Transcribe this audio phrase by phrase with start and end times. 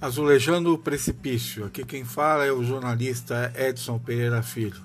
[0.00, 1.64] Azulejando o Precipício.
[1.64, 4.80] Aqui quem fala é o jornalista Edson Pereira Filho.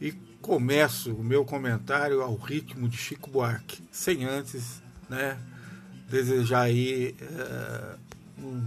[0.00, 0.10] E
[0.42, 5.38] começo o meu comentário ao ritmo de Chico Buarque, sem antes né,
[6.08, 7.94] desejar aí é,
[8.42, 8.66] um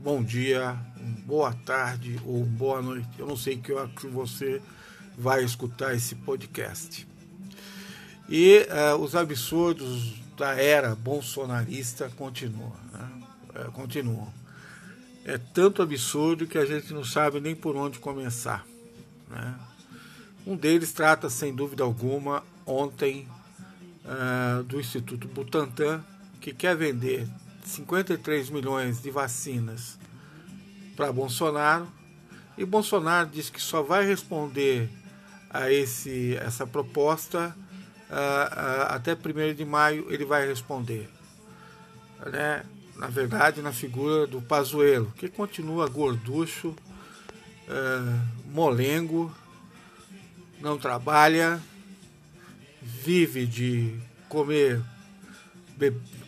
[0.00, 3.08] bom dia, uma boa tarde ou boa noite.
[3.16, 4.60] Eu não sei que hora que você
[5.16, 7.06] vai escutar esse podcast.
[8.28, 12.74] E é, os absurdos da era bolsonarista continuam.
[12.92, 13.08] Né?
[13.54, 14.41] É, continuam
[15.24, 18.66] é tanto absurdo que a gente não sabe nem por onde começar.
[19.28, 19.54] Né?
[20.46, 23.28] Um deles trata, sem dúvida alguma, ontem
[24.04, 26.04] uh, do Instituto Butantan,
[26.40, 27.28] que quer vender
[27.64, 29.98] 53 milhões de vacinas
[30.96, 31.86] para Bolsonaro,
[32.58, 34.90] e Bolsonaro diz que só vai responder
[35.48, 37.54] a esse, essa proposta
[38.10, 41.08] uh, uh, até 1 de maio ele vai responder.
[42.26, 42.64] Né?
[42.96, 46.74] Na verdade, na figura do Pazuello, que continua gorducho,
[47.68, 49.34] é, molengo,
[50.60, 51.60] não trabalha,
[52.80, 54.80] vive de comer,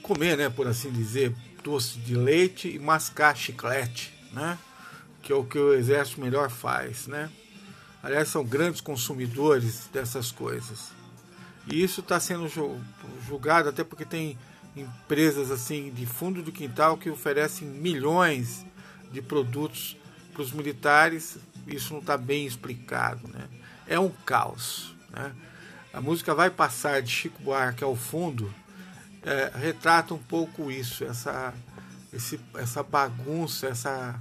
[0.03, 4.59] comer, né, por assim dizer, doce de leite e mascar chiclete, né?
[5.23, 7.31] Que é o que o exército melhor faz, né?
[8.03, 10.93] Aliás, são grandes consumidores dessas coisas.
[11.67, 12.47] E isso está sendo
[13.27, 14.39] julgado até porque tem
[14.77, 18.65] empresas assim de fundo do quintal que oferecem milhões
[19.13, 19.97] de produtos
[20.33, 21.39] para os militares.
[21.67, 23.49] Isso não está bem explicado, né?
[23.87, 24.95] É um caos.
[25.11, 25.33] Né?
[25.93, 28.53] A música vai passar de Chico Buarque ao fundo
[29.25, 31.55] é, retrata um pouco isso, essa,
[32.13, 34.21] esse, essa bagunça, essa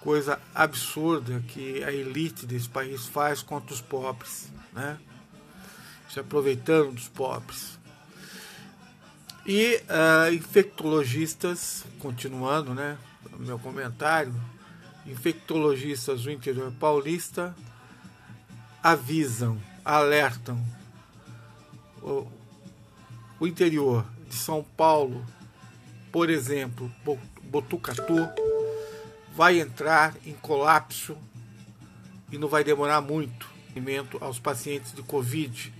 [0.00, 4.98] coisa absurda que a elite desse país faz contra os pobres, né?
[6.08, 7.77] se aproveitando dos pobres.
[9.50, 12.98] E uh, infectologistas, continuando né,
[13.38, 14.34] meu comentário,
[15.06, 17.56] infectologistas do interior paulista
[18.82, 20.62] avisam, alertam
[22.02, 22.30] o,
[23.40, 25.24] o interior de São Paulo,
[26.12, 26.92] por exemplo,
[27.44, 28.28] Botucatu,
[29.34, 31.16] vai entrar em colapso
[32.30, 33.48] e não vai demorar muito
[34.20, 35.72] aos pacientes de Covid.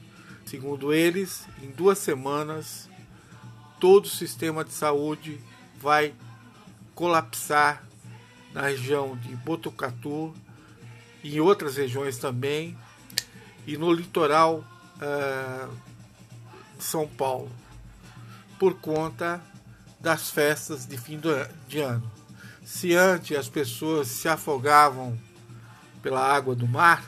[0.47, 2.88] Segundo eles, em duas semanas
[3.81, 5.41] todo o sistema de saúde
[5.81, 6.15] vai
[6.95, 7.83] colapsar
[8.53, 10.35] na região de Botucatu
[11.23, 12.77] e em outras regiões também
[13.67, 14.65] e no litoral
[14.97, 15.73] uh,
[16.77, 17.51] de São Paulo
[18.59, 19.41] por conta
[20.01, 21.21] das festas de fim
[21.69, 22.11] de ano.
[22.65, 25.19] Se antes as pessoas se afogavam
[26.03, 27.05] pela água do mar,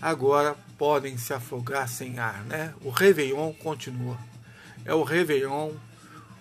[0.00, 2.74] agora podem se afogar sem ar, né?
[2.82, 4.16] O Réveillon continua
[4.88, 5.72] é o Réveillon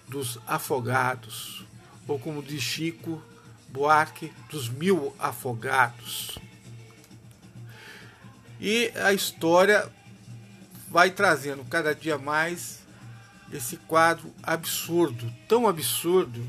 [0.08, 1.66] dos afogados,
[2.08, 3.22] ou como diz Chico
[3.68, 6.40] Buarque, dos mil afogados.
[8.57, 9.91] E a história
[10.90, 12.80] vai trazendo cada dia mais
[13.52, 16.41] esse quadro absurdo, tão absurdo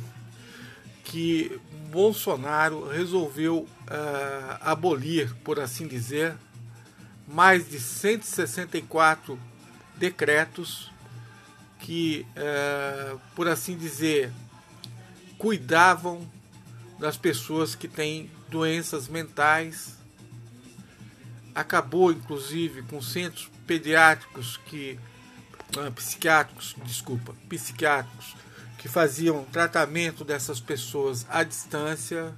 [1.03, 1.61] que
[1.91, 6.37] Bolsonaro resolveu uh, abolir, por assim dizer,
[7.27, 9.37] mais de 164
[9.97, 10.93] decretos
[11.79, 14.33] que, é, por assim dizer,
[15.39, 16.29] cuidavam
[16.99, 19.97] das pessoas que têm doenças mentais.
[21.55, 24.99] Acabou, inclusive, com centros pediátricos que.
[25.77, 28.35] Ah, psiquiátricos, desculpa, psiquiátricos,
[28.79, 32.35] que faziam tratamento dessas pessoas à distância,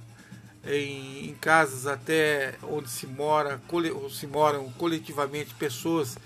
[0.65, 6.17] em, em casas até onde se mora, cole, se moram coletivamente pessoas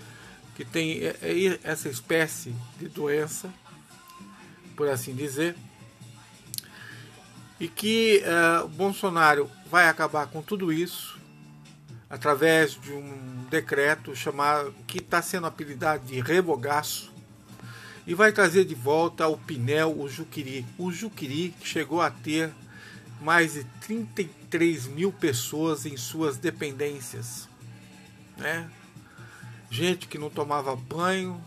[0.56, 3.52] que tem é, é essa espécie de doença,
[4.74, 5.54] por assim dizer,
[7.60, 11.18] e que uh, Bolsonaro vai acabar com tudo isso
[12.08, 17.12] através de um decreto chamado que está sendo apelidado de revogaço
[18.06, 20.64] e vai trazer de volta o Pinel, o Juquiri.
[20.78, 22.50] O Juquiri chegou a ter
[23.20, 27.48] mais de 33 mil pessoas em suas dependências,
[28.36, 28.70] né?
[29.70, 31.40] Gente que não tomava banho,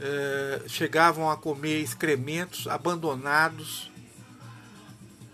[0.00, 3.90] é, chegavam a comer excrementos abandonados.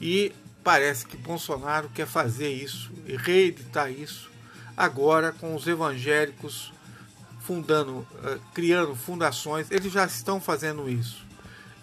[0.01, 4.31] E parece que Bolsonaro quer fazer isso e reeditar isso
[4.77, 6.73] agora com os evangélicos
[7.41, 11.25] fundando, é, criando fundações, eles já estão fazendo isso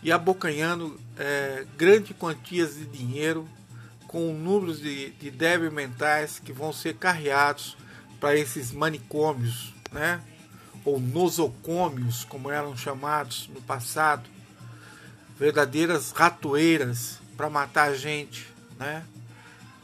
[0.04, 3.48] e abocanhando é, grandes quantias de dinheiro
[4.08, 7.78] com números de, de débeis mentais que vão ser carreados
[8.20, 10.22] para esses manicômios né?
[10.84, 14.28] ou nosocômios, como eram chamados no passado,
[15.38, 18.48] verdadeiras ratoeiras para matar a gente,
[18.80, 19.06] né?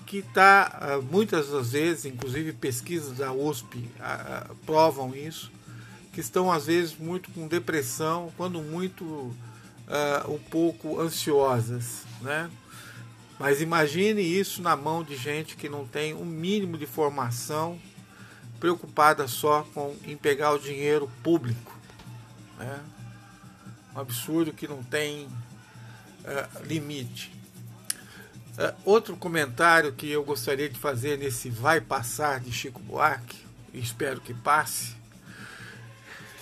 [0.07, 5.51] que está, ah, muitas das vezes, inclusive pesquisas da USP ah, ah, provam isso,
[6.13, 9.35] que estão às vezes muito com depressão, quando muito
[10.27, 12.51] um pouco ansiosas, né?
[13.39, 17.79] Mas imagine isso na mão de gente que não tem um mínimo de formação,
[18.59, 21.75] preocupada só com em pegar o dinheiro público,
[22.57, 22.79] né?
[23.95, 27.31] Um absurdo que não tem uh, limite.
[28.57, 34.19] Uh, outro comentário que eu gostaria de fazer nesse vai passar de Chico Buarque, espero
[34.19, 34.95] que passe,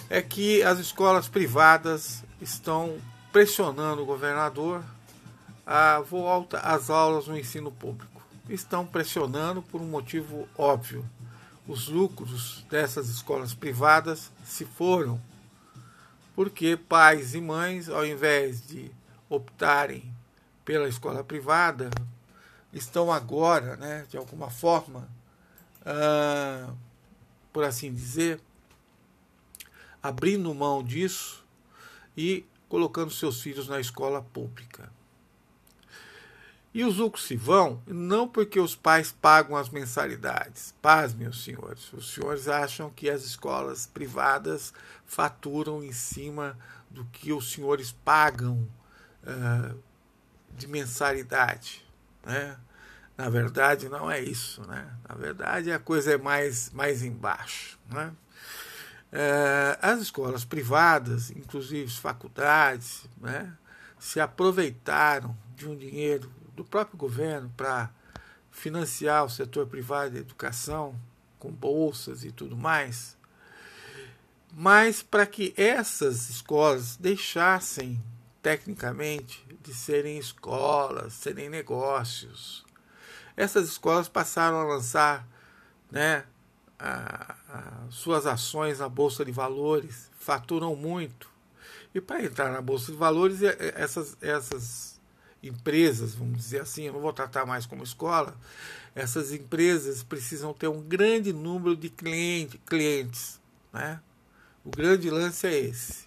[0.10, 2.98] é que as escolas privadas estão
[3.32, 4.84] pressionando o governador
[5.66, 8.22] a volta às aulas no ensino público.
[8.48, 11.04] Estão pressionando por um motivo óbvio.
[11.68, 15.20] Os lucros dessas escolas privadas se foram
[16.36, 18.92] porque pais e mães, ao invés de
[19.30, 20.14] optarem
[20.66, 21.90] pela escola privada,
[22.74, 25.08] estão agora, né, de alguma forma,
[25.86, 26.74] ah,
[27.54, 28.42] por assim dizer,
[30.04, 31.44] abrindo mão disso
[32.18, 34.92] e colocando seus filhos na escola pública.
[36.76, 40.76] E os lucros se vão não porque os pais pagam as mensalidades.
[40.82, 41.94] Paz, meus senhores.
[41.94, 44.74] Os senhores acham que as escolas privadas
[45.06, 46.58] faturam em cima
[46.90, 48.68] do que os senhores pagam
[49.24, 49.80] uh,
[50.54, 51.82] de mensalidade.
[52.26, 52.58] Né?
[53.18, 54.62] Na verdade, não é isso.
[54.68, 54.86] Né?
[55.08, 57.80] Na verdade, a coisa é mais, mais embaixo.
[57.90, 58.12] Né?
[59.14, 63.54] É, as escolas privadas, inclusive faculdades, né,
[63.98, 67.92] se aproveitaram de um dinheiro do próprio governo para
[68.50, 70.96] financiar o setor privado de educação,
[71.38, 73.18] com bolsas e tudo mais,
[74.52, 78.02] mas para que essas escolas deixassem,
[78.42, 82.66] tecnicamente, de serem escolas, serem negócios.
[83.36, 85.28] Essas escolas passaram a lançar
[85.92, 86.24] né,
[86.80, 91.30] a, a, suas ações na Bolsa de Valores, faturam muito.
[91.94, 94.95] E para entrar na Bolsa de Valores, essas, essas
[95.48, 98.36] empresas, vamos dizer assim, eu não vou tratar mais como escola,
[98.94, 103.40] essas empresas precisam ter um grande número de cliente, clientes.
[103.74, 104.00] Né?
[104.64, 106.06] O grande lance é esse.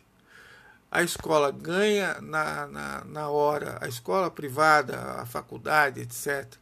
[0.91, 6.57] A escola ganha na, na, na hora, a escola privada, a faculdade, etc.,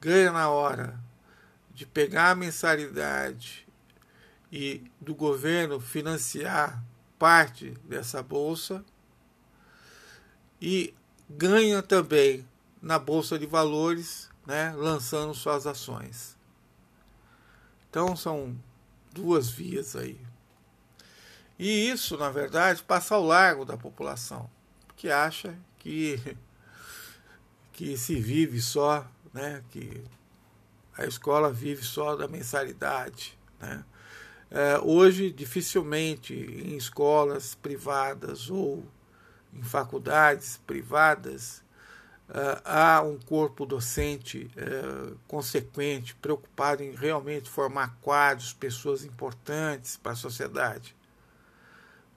[0.00, 0.98] ganha na hora
[1.74, 3.68] de pegar a mensalidade
[4.50, 6.82] e do governo financiar
[7.18, 8.82] parte dessa bolsa
[10.60, 10.94] e
[11.28, 12.46] ganha também
[12.80, 16.36] na bolsa de valores, né, lançando suas ações.
[17.90, 18.56] Então são
[19.12, 20.20] duas vias aí.
[21.58, 24.48] E isso, na verdade, passa ao largo da população,
[24.94, 26.20] que acha que
[27.72, 30.02] que se vive só, né, que
[30.96, 33.38] a escola vive só da mensalidade.
[33.60, 33.84] Né?
[34.50, 38.82] É, hoje, dificilmente em escolas privadas ou
[39.58, 41.62] em faculdades privadas
[42.28, 50.12] uh, há um corpo docente uh, consequente, preocupado em realmente formar quadros, pessoas importantes para
[50.12, 50.94] a sociedade.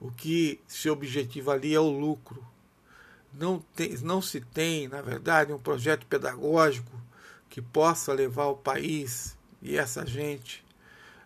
[0.00, 2.46] O que se objetiva ali é o lucro.
[3.32, 7.00] Não, tem, não se tem, na verdade, um projeto pedagógico
[7.48, 10.64] que possa levar o país e essa gente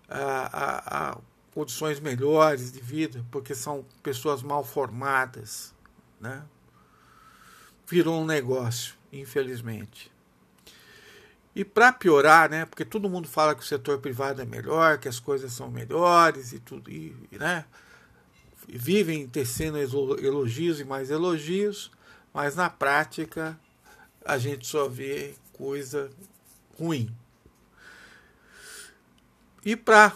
[0.09, 1.18] a, a, a
[1.54, 5.74] condições melhores de vida, porque são pessoas mal formadas,
[6.21, 6.42] né?
[7.87, 10.11] Virou um negócio, infelizmente.
[11.54, 12.64] E para piorar, né?
[12.64, 16.52] Porque todo mundo fala que o setor privado é melhor, que as coisas são melhores
[16.52, 17.64] e tudo, e, né?
[18.66, 21.90] Vivem tecendo elogios e mais elogios,
[22.33, 23.59] mas na prática
[24.25, 26.11] a gente só vê coisa
[26.78, 27.14] ruim.
[29.64, 30.12] E para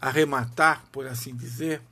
[0.00, 1.82] arrematar, por assim dizer,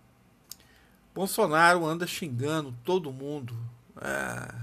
[1.21, 3.55] Bolsonaro anda xingando todo mundo,
[4.01, 4.55] é,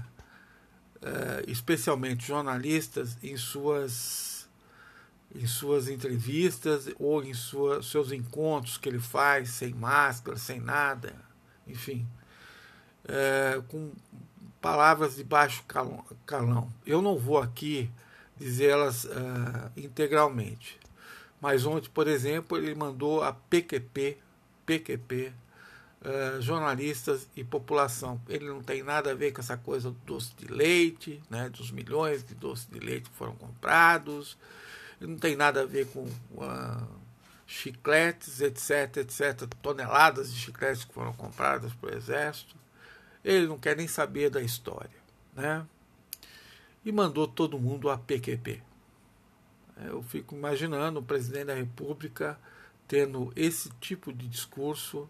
[1.00, 4.48] é, especialmente jornalistas, em suas,
[5.32, 11.14] em suas entrevistas ou em sua, seus encontros que ele faz sem máscara, sem nada,
[11.64, 12.04] enfim,
[13.04, 13.92] é, com
[14.60, 15.64] palavras de baixo
[16.26, 16.72] calão.
[16.84, 17.88] Eu não vou aqui
[18.36, 20.76] dizê-las uh, integralmente.
[21.40, 24.18] Mas ontem, por exemplo, ele mandou a PQP,
[24.66, 25.32] PQP,
[26.02, 28.20] uh, jornalistas e população.
[28.28, 31.70] Ele não tem nada a ver com essa coisa do doce de leite, né, dos
[31.70, 34.36] milhões de doces de leite que foram comprados.
[35.00, 36.88] Ele não tem nada a ver com uh,
[37.46, 42.56] chicletes, etc, etc, toneladas de chicletes que foram compradas pelo exército.
[43.24, 44.98] Ele não quer nem saber da história,
[45.34, 45.66] né?
[46.88, 48.62] e mandou todo mundo a PQP.
[49.84, 52.38] Eu fico imaginando o presidente da República
[52.86, 55.08] tendo esse tipo de discurso,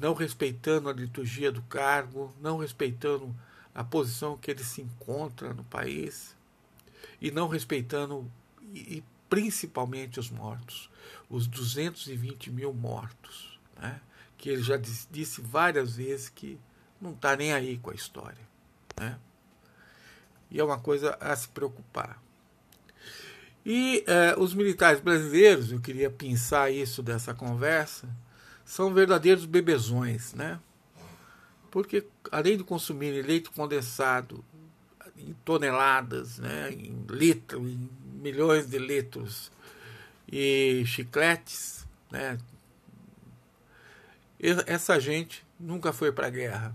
[0.00, 3.34] não respeitando a liturgia do cargo, não respeitando
[3.74, 6.34] a posição que ele se encontra no país
[7.20, 8.30] e não respeitando
[8.74, 10.90] e, principalmente os mortos,
[11.28, 14.00] os 220 mil mortos, né?
[14.38, 16.58] que ele já disse várias vezes que
[17.00, 18.48] não está nem aí com a história.
[18.98, 19.18] Né?
[20.50, 22.20] E é uma coisa a se preocupar.
[23.64, 28.08] E eh, os militares brasileiros, eu queria pensar isso dessa conversa,
[28.70, 30.60] são verdadeiros bebezões, né?
[31.72, 34.44] Porque além de consumir leite condensado
[35.16, 39.50] em toneladas, né, em litros, em milhões de litros,
[40.30, 42.38] e chicletes, né,
[44.68, 46.72] essa gente nunca foi para a guerra,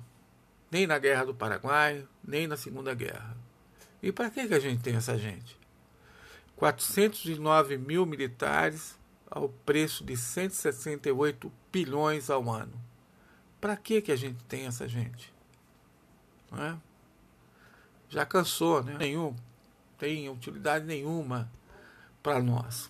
[0.69, 3.37] nem na guerra do Paraguai, nem na Segunda Guerra.
[4.03, 5.57] E para que, que a gente tem essa gente?
[6.57, 8.99] 409 mil militares
[9.31, 12.71] ao preço de 168 bilhões ao ano.
[13.59, 15.33] Para que, que a gente tem essa gente?
[16.49, 16.77] Não é?
[18.07, 18.95] Já cansou, né?
[18.97, 19.35] Nenhum,
[19.97, 21.51] tem utilidade nenhuma
[22.23, 22.89] para nós.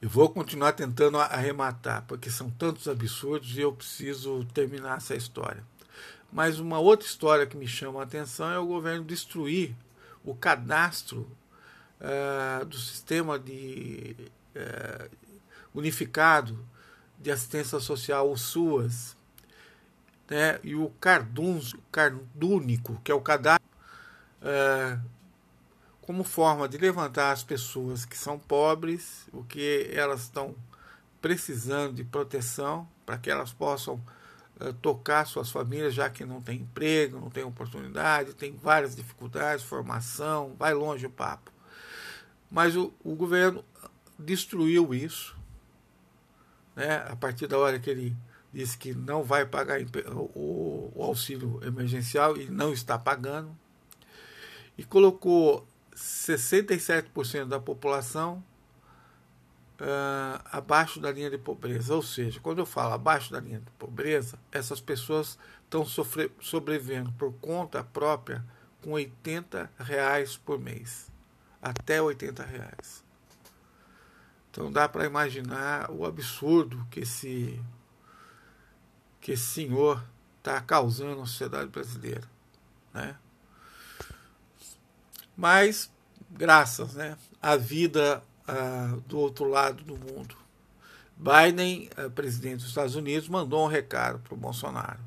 [0.00, 5.62] Eu vou continuar tentando arrematar, porque são tantos absurdos e eu preciso terminar essa história.
[6.32, 9.76] Mas uma outra história que me chama a atenção é o governo destruir
[10.24, 11.30] o cadastro
[12.00, 14.16] uh, do sistema de
[14.56, 15.10] uh,
[15.74, 16.66] unificado
[17.24, 19.16] de assistência social, o SUAS,
[20.28, 23.66] né, e o Cardunzo, Cardúnico, que é o cadastro,
[24.42, 25.00] uh,
[26.02, 30.54] como forma de levantar as pessoas que são pobres, o que elas estão
[31.22, 33.98] precisando de proteção, para que elas possam
[34.82, 40.54] tocar suas famílias, já que não tem emprego, não tem oportunidade, tem várias dificuldades, formação,
[40.58, 41.50] vai longe o papo.
[42.50, 43.64] Mas o, o governo
[44.18, 45.36] destruiu isso,
[46.74, 47.04] né?
[47.08, 48.16] a partir da hora que ele
[48.52, 49.80] disse que não vai pagar
[50.12, 53.56] o, o auxílio emergencial e não está pagando,
[54.78, 55.66] e colocou
[55.96, 58.42] 67% da população
[59.80, 61.94] uh, abaixo da linha de pobreza.
[61.94, 65.84] Ou seja, quando eu falo abaixo da linha de pobreza, essas pessoas estão
[66.40, 68.44] sobrevivendo por conta própria
[68.82, 71.12] com 80 reais por mês
[71.62, 73.03] até 80 reais.
[74.54, 77.60] Então dá para imaginar o absurdo que esse,
[79.20, 80.00] que esse senhor
[80.38, 82.22] está causando na sociedade brasileira.
[82.92, 83.16] Né?
[85.36, 85.90] Mas,
[86.30, 90.36] graças né, à vida ah, do outro lado do mundo,
[91.16, 95.00] Biden, ah, presidente dos Estados Unidos, mandou um recado para o Bolsonaro.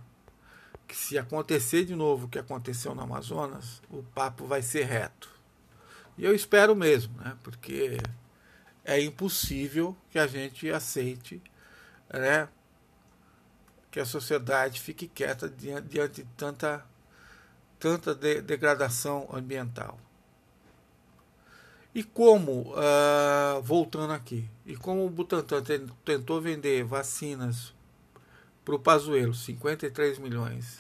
[0.85, 5.29] Que se acontecer de novo o que aconteceu no Amazonas, o papo vai ser reto.
[6.17, 7.37] E eu espero mesmo, né?
[7.41, 7.97] porque
[8.87, 11.41] é impossível que a gente aceite
[12.11, 12.47] né?
[13.91, 16.85] que a sociedade fique quieta diante, de tanta,
[17.79, 19.99] tanta de, degradação ambiental.
[21.95, 25.63] E como, uh, voltando aqui, e como o Butantan
[26.05, 27.73] tentou vender vacinas
[28.63, 30.79] para o Pazuello, 53 milhões,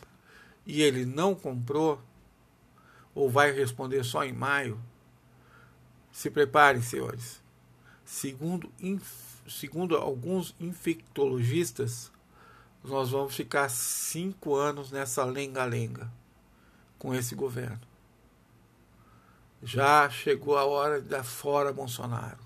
[0.65, 1.99] e ele não comprou,
[3.15, 4.79] ou vai responder só em maio,
[6.11, 7.41] se preparem, senhores.
[8.07, 8.71] Segundo,
[9.49, 12.09] segundo alguns infectologistas,
[12.81, 16.09] nós vamos ficar cinco anos nessa lenga-lenga
[16.97, 17.81] com esse governo.
[19.61, 22.39] Já chegou a hora de dar fora Bolsonaro,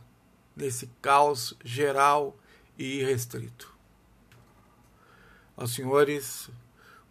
[0.55, 2.35] nesse caos geral
[2.75, 3.71] e irrestrito.
[5.55, 6.49] Aos senhores,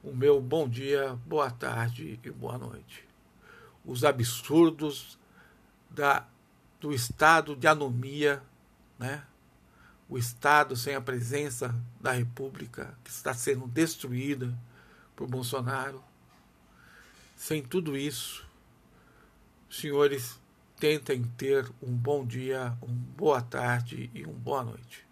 [0.03, 3.07] o meu bom dia, boa tarde e boa noite.
[3.85, 5.17] Os absurdos
[5.89, 6.27] da
[6.81, 8.43] do estado de anomia,
[8.99, 9.23] né?
[10.09, 14.53] o estado sem a presença da República, que está sendo destruída
[15.15, 16.03] por Bolsonaro.
[17.37, 18.45] Sem tudo isso,
[19.71, 20.41] senhores,
[20.79, 25.10] tentem ter um bom dia, uma boa tarde e uma boa noite.